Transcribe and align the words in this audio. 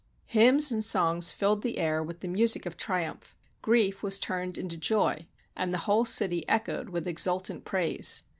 Hymns 0.25 0.71
and 0.71 0.83
songs 0.83 1.31
filled 1.31 1.61
the 1.61 1.77
air 1.77 2.01
with 2.01 2.21
the 2.21 2.27
music 2.27 2.65
of 2.65 2.75
triumph. 2.75 3.37
Grief 3.61 4.01
was 4.01 4.17
turned 4.17 4.57
into 4.57 4.75
joy, 4.75 5.27
and 5.55 5.71
the 5.71 5.77
whole 5.85 6.05
city 6.05 6.43
echoed 6.49 6.89
with 6.89 7.05
exultant 7.07 7.65
praise. 7.65 8.23